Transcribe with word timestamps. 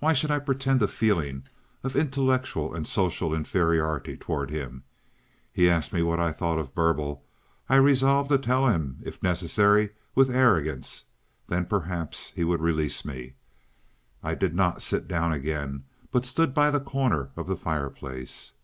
Why 0.00 0.12
should 0.12 0.32
I 0.32 0.40
pretend 0.40 0.82
a 0.82 0.88
feeling 0.88 1.44
of 1.84 1.94
intellectual 1.94 2.74
and 2.74 2.84
social 2.84 3.32
inferiority 3.32 4.16
toward 4.16 4.50
him. 4.50 4.82
He 5.52 5.70
asked 5.70 5.92
what 5.92 6.18
I 6.18 6.32
thought 6.32 6.58
of 6.58 6.74
Burble. 6.74 7.22
I 7.68 7.76
resolved 7.76 8.28
to 8.30 8.38
tell 8.38 8.66
him—if 8.66 9.22
necessary 9.22 9.90
with 10.16 10.34
arrogance. 10.34 11.04
Then 11.46 11.64
perhaps 11.66 12.30
he 12.34 12.42
would 12.42 12.60
release 12.60 13.04
me. 13.04 13.34
I 14.20 14.34
did 14.34 14.52
not 14.52 14.82
sit 14.82 15.06
down 15.06 15.32
again, 15.32 15.84
but 16.10 16.26
stood 16.26 16.52
by 16.54 16.72
the 16.72 16.80
corner 16.80 17.30
of 17.36 17.46
the 17.46 17.56
fireplace. 17.56 18.54